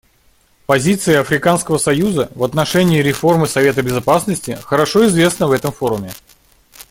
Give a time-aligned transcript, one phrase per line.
[0.65, 6.11] Позиция Африканского союза в отношении реформы Совета Безопасности хорошо известна в этом форуме.